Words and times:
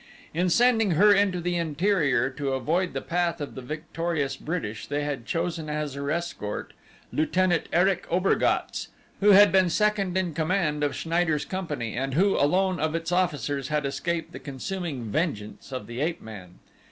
In 0.33 0.49
sending 0.49 0.93
her 0.97 1.13
into 1.13 1.39
the 1.39 1.57
interior 1.57 2.31
to 2.31 2.53
avoid 2.53 2.93
the 2.93 3.03
path 3.03 3.39
of 3.39 3.53
the 3.53 3.61
victorious 3.61 4.35
British, 4.35 4.87
they 4.87 5.03
had 5.03 5.27
chosen 5.27 5.69
as 5.69 5.93
her 5.93 6.09
escort 6.09 6.73
Lieutenant 7.13 7.67
Erich 7.71 8.07
Obergatz 8.09 8.87
who 9.19 9.29
had 9.33 9.51
been 9.51 9.69
second 9.69 10.17
in 10.17 10.33
command 10.33 10.83
of 10.83 10.95
Schneider's 10.95 11.45
company, 11.45 11.95
and 11.95 12.15
who 12.15 12.35
alone 12.35 12.79
of 12.79 12.95
its 12.95 13.11
officers 13.11 13.67
had 13.67 13.85
escaped 13.85 14.31
the 14.31 14.39
consuming 14.39 15.11
vengeance 15.11 15.71
of 15.71 15.85
the 15.85 16.01
ape 16.01 16.19
man. 16.23 16.55